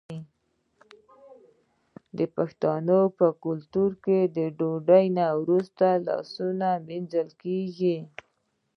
د 2.17 2.19
پښتنو 2.35 2.99
په 3.17 3.27
کلتور 3.43 3.91
کې 4.03 4.19
د 4.37 4.39
ډوډۍ 4.57 5.05
نه 5.19 5.25
وروسته 5.41 5.85
لاسونه 6.07 6.67
مینځل 6.87 7.29
کیږي. 7.43 7.97